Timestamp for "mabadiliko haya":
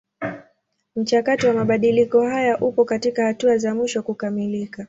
1.53-2.57